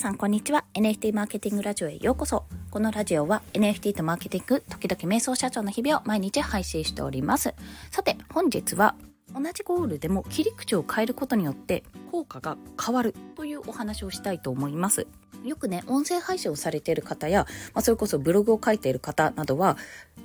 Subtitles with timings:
[0.00, 0.64] さんこんにちは。
[0.72, 2.44] NFT マーケティングラジオへようこそ。
[2.70, 7.54] このラジオは NFT とマーケティング時々瞑想社長の日々を毎日配信しております。
[7.90, 8.94] さて本日は
[9.34, 15.06] 同じゴールでも切り口を変えることによって効果が変わるというお話をしたいと思います。
[15.44, 19.76] よくね音声配信をされている方や、まあ、それこそブログを書いている方などは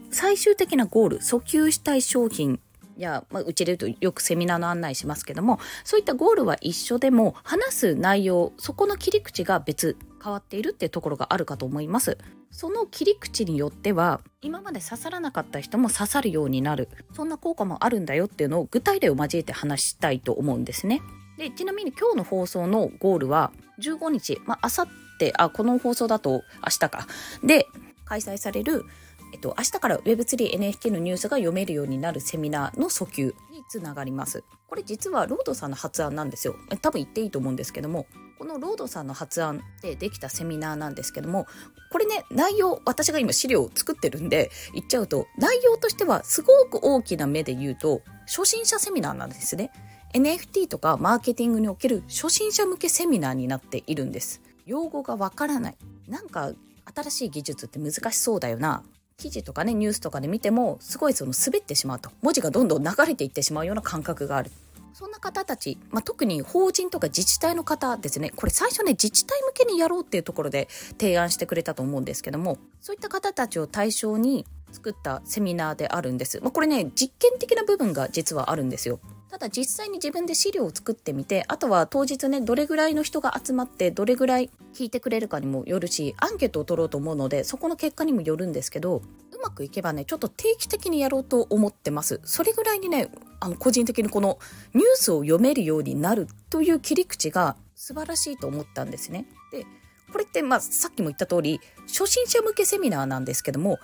[0.09, 2.61] 最終的なゴール訴求したい商品
[3.01, 12.17] や、まあ、うちで言うとよくセミナーの案内しますけども、そういったゴールは一緒でも、話す内容、そこの切り口が別、変わっているっていうところがあるかと思います。
[12.49, 21.01] その切り口によっては、今まで刺さらなかった人も刺さるようになる、そんな効果もあるんだよっていうのを具体例を交えて話したいと思うんですね。
[21.37, 24.87] で、ちなみに今日の放送のゴールは、15日、まあ、さっ
[25.19, 27.07] て、この放送だと明日か。
[27.43, 27.67] で、
[28.05, 28.85] 開催される
[29.33, 34.43] えっと、明日から Web3NFT のニュースが読めるようになるセミナーの訴求につながります。
[34.67, 36.55] これ実はロードさんの発案なんですよ。
[36.81, 41.47] 多分言っていいと思うんですけども、このロードさんの発案でできたセミナーなんですけども、
[41.91, 49.71] これね、内容、私が今資料を作ってるんで言っちゃうと、内容としてはすごく大きな目で言うと、初心者セミナーなんですね。
[50.13, 54.41] NFT とかマーケティングにおける初心者向けセミナーになっているんです。
[54.65, 55.77] 用語がわからない。
[56.07, 56.51] なんか
[56.93, 58.83] 新しい技術って難しそうだよな。
[59.17, 62.11] 記事とかねニュースとかで見てもすごいその滑ってしまうと。
[62.21, 64.51] 文字がどんどん流れていってしまうような感覚がある。
[64.93, 68.29] そんな方たち、まあ、特に法人とか自治体の方ですね。
[68.29, 70.67] これ最初ね自治体向けにやろうっていうところで
[70.99, 74.45] 提案してくれたと思うんですけどもそういった方たちを対象に
[74.75, 78.99] 作ったセミナーであるんです、まあ、これね実験的な部分が実はあるんですよ。
[79.29, 89.01] ただ実際に自分で資料を作ってみてあとは当日ねどれぐらいの人が集まってどれぐらい聞いてくれるかにもよるしアンケートを取ろうと思うのでそこの結果にもよるんですけどう
[89.43, 92.21] まくいけばねちょっと定期的にやろうと思ってます。
[92.23, 93.09] それぐらいにね
[93.41, 94.39] あの個人的にこの
[94.73, 99.25] ニュースを読めるようになるという切り口が素晴らしいと思ったんですね。
[99.51, 99.65] で
[100.13, 103.79] これってまあさっきも言った通り初心者向けセミナーなんですけども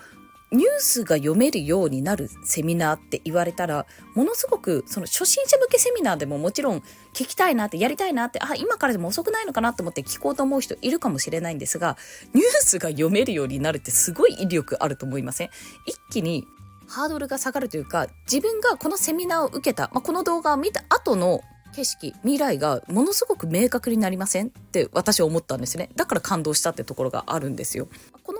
[0.52, 6.80] ニュースが読めるようになるセミナーって言われたら、ものすごく、その初心者向けセミナーでももちろん
[7.14, 11.96] 聞きたいなって、やりたいなって、あ、今からでも遅くないのかなと思って聞こうと思う人いるかもしれないんですが、
[12.34, 15.50] ニュースが読めるようになるってすごい威力あると思いません？
[15.86, 16.46] 一気に
[16.86, 21.40] ハードルが下がるというか、自分がこのセミナーを受けた、まあ、この動画を見た後の
[21.74, 25.88] 景色、未来がものすごく明確になりませんって私は思ったんですね。
[25.96, 27.88] だから感動したってところがあるんですよ。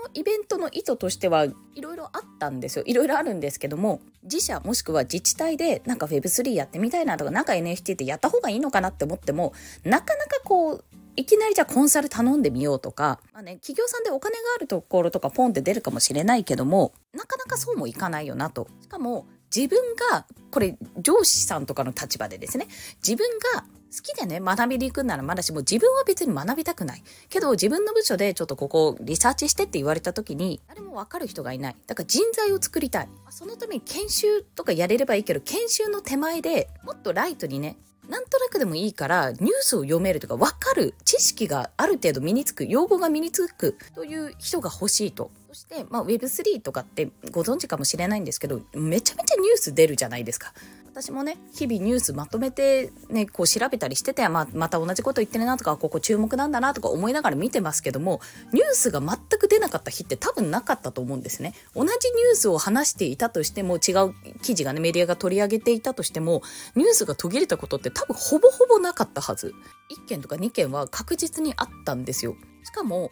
[0.03, 2.83] のイベントの意図としてはいろいろあったんですよ。
[2.85, 9.53] いろいろあるんですけども、自社もしくは自治体でなんか Web3 やってみたいなとか、なんか NFT ってやった方がいいのかなって思っても、
[9.83, 10.83] なかなかこう、
[11.15, 18.67] いきなりじゃあコンサル頼んでみようとか、まあね、企業さんでお金があるところとかポンって出るかもしれないけども、なかなかそうもいかないよなと。
[18.81, 19.79] しかも、自分
[20.11, 22.67] が、これ上司さんとかの立場でですね、
[23.05, 23.63] 自分が
[23.95, 27.03] 好きでね、学びに行くんならまだしも自分は別に学びたくない。
[27.29, 31.75] けど自分の部署でちょっとここリサーチしてって言われた時に、誰もわかる人がいない。
[31.85, 33.09] だから人材を作りたい。
[33.29, 37.77] そのために研修とかやれればいいけど、研修の手前でもっとライトにね、
[38.09, 50.51] なんとなくでもいいからニュースを読めるとか分かる知識がある程度身につく用語が身につくという人が欲しいとそして、まあ、Web3 とかってご存知かもしれないんですけどめちゃめちゃニュース出るじゃないですか。
[50.91, 58.21] 私もね日々ニュースまとめてねこう調べたりしてて、まあ、また同じこと言ってるなとかここ注目なんだなとか思いながら見てますけども
[58.51, 61.53] ニュースが全く出なかった日って多分なかったと思うんですね。
[61.75, 66.41] 同じニュースを話していたとしても違う記事がねメディアが取り上げていたとしても
[66.75, 69.53] ニュースが途切れたことって多分ほぼほぼなかったはず。
[69.91, 72.35] 1件とか2件は確実にあったんですよ。
[72.63, 73.11] しかも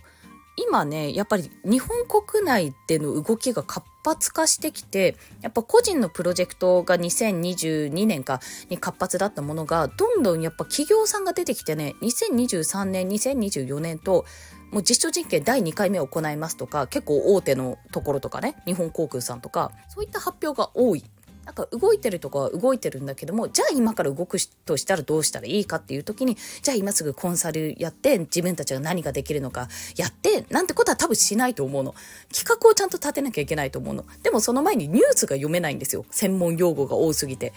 [0.68, 8.40] 今ね、やっぱり日本国内での動きが活発化してきて、やっぱ個人のプロジェクトが2022年か
[8.70, 14.26] に活発だったものが、どんどんやっぱ企業さんが出てきてね、2023年、2024年と、
[14.72, 21.04] もう実証実験第2回目を行いますとか、結構大手のところとかね、日本航空さんとか、そういった発表が多い。
[21.46, 31.96] なんか動いてるとこは動いてるんだけども、じゃあ今から動くとしたらどうしたらいいかっていう時に、じゃあ今すぐコンサルやって、自分たちが何ができるのかやって、なんてことは多分しないと思うの。
[32.34, 34.06] 企画をちゃんと立てなきゃいけないと思うの。
[34.24, 36.06] でもその前にニュースが読めないんですよ。
[36.12, 37.54] 専門用語が多すぎて。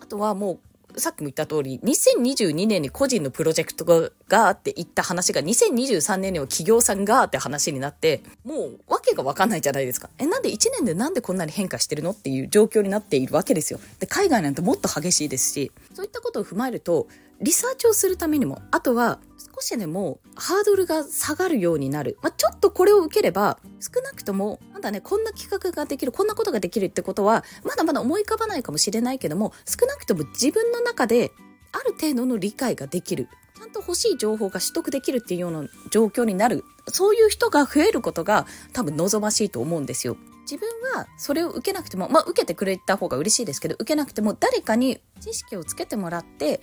[0.00, 0.58] あとはもう
[0.98, 10.10] さっきも言った通り、2022年に個人のプロジェクトが、がって言った話が、2023年には企業さんがって話になって、もう、けがわかんないじゃないですか。
[10.18, 13.80] え、なんで1年でなんでこんなに変化してるのっていう状況になっているわけですよ。
[13.98, 17.06] で、海外なんてもっと激しいですし、そういったことを踏まえると、
[17.40, 19.18] リサーチをするためにも、あとは
[19.54, 22.18] 少しでもハードルが下がるようになる。
[22.22, 31.32] まあ、ちょっとこれを受ければ、少なくとも、なんだね、こんな企画ができる、こんなことができるってことは、まだまだ思い浮かばないかもしれないけども、少なくとも自分の中で
[31.72, 33.28] ある程度の理解ができる。
[33.56, 36.64] ちゃんと欲しい情報が取得できるっていうような状況になる。
[36.88, 40.16] そういう人が増えることが多分望ましいと思うんですよ。
[40.42, 46.60] 自分はそれを受けなくても、まあ受けてくれた方が嬉しいですけど、受けなくても誰かに知識をつけてもらって、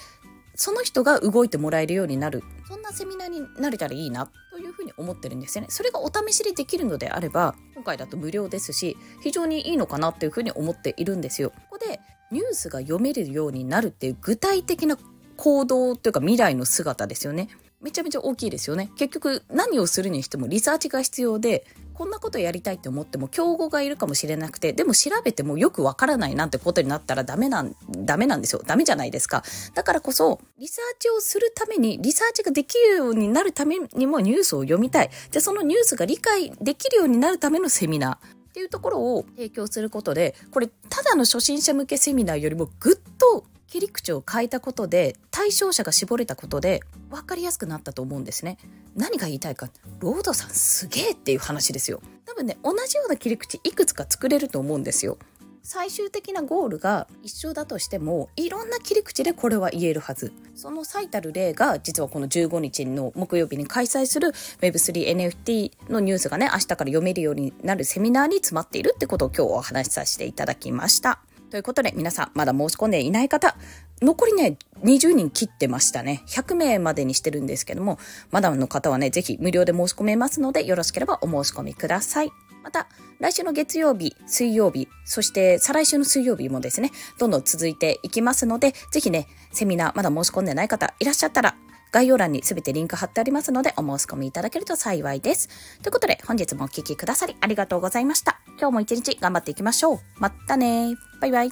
[0.56, 2.44] その人が動いてもらえるようになる。
[2.68, 5.68] そんなセミナーになれたらいいな、というふうに思ってるんですよね。
[5.70, 11.50] それがお試しでできるのであれば、今回だと無料ですし、非常にいいのかなっていうふうに思っているんですよ。
[11.50, 12.00] ここで
[12.32, 14.98] ニュースが読めるようになるっていう具体的な
[15.38, 17.50] 行動というか未来の姿ですよね。
[17.82, 18.90] めちゃめちゃ大きいですよね。
[18.98, 28.64] 結局何をするにしてもリサーチが必要で、こんなことやりたいって思っても競合がいるかもしれなくて、でも調べてもよくわからないなんてことになったらダメなん、ダメなんですよ。
[28.66, 29.44] ダメじゃないですか。
[29.76, 35.10] だからこそ、リサーチをするために、リサーチができるようになるためにもニュースを読みたい。
[35.32, 38.16] で、そのニュースが理解できるようになるためのセミナー。
[38.16, 48.60] っていうところを提供することで、これ、ただの初心者向けセミナーよりもぐっと切り口を変えたことで、対象者が絞れたことで、分かりやすくなったと思うんですね。
[48.96, 49.68] 何が言いたいか、
[50.00, 52.00] ロードさんすげえっていう話ですよ。
[52.28, 55.18] 多分ね、同じような切り口いくつか作れると思うんですよ。
[55.64, 71.22] 最終的なゴールが一緒だとしてもいろんな切り口でこれは言えるはずその最たる例が実はこの15日の木曜日に開催する Web3NFT のニュースがね明日から読めるようになるセミナーに詰まっているってことを今日お話しさせていただきました
[71.54, 73.56] ということで皆さんまだ申し込んでいない方
[74.02, 76.24] 残りね20人切ってましたね。
[76.28, 78.00] 100名までにしてるんですけども
[78.32, 82.32] まだの方はねぜひ無料で申し込めますのでよろしければお申し込みください。
[82.64, 82.88] また、
[83.20, 91.56] 来週の月曜日、水曜日、そして再来週の水曜日もですね、どんどん続いていきますので、ぜひね、セミナーまだ申し込んでない方いらっしゃったら、
[91.94, 95.48] 概要欄にすべてリンク貼ってありますので、お申し込みいただけると幸いです。
[95.82, 98.42] ということで、本日もお聴きくださりありがとうございました。
[98.60, 100.00] 今日も一日頑張っていきましょう。
[100.18, 101.52] またねバイバイ。